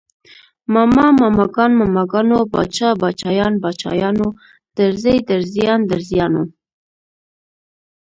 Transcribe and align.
ماما، 0.73 1.05
ماماګان، 1.21 1.71
ماماګانو، 1.81 2.39
باچا، 2.53 2.89
باچايان، 3.01 3.53
باچايانو، 3.63 4.27
درزي، 4.77 5.15
درزيان، 5.29 5.79
درزیانو 5.89 6.43